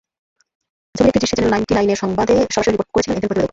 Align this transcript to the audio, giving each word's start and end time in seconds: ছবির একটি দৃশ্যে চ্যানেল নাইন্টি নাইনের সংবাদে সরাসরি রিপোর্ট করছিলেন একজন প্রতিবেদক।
ছবির 0.95 1.09
একটি 1.09 1.19
দৃশ্যে 1.19 1.35
চ্যানেল 1.35 1.53
নাইন্টি 1.53 1.73
নাইনের 1.75 2.01
সংবাদে 2.03 2.35
সরাসরি 2.53 2.73
রিপোর্ট 2.73 2.91
করছিলেন 2.93 3.15
একজন 3.15 3.29
প্রতিবেদক। 3.29 3.49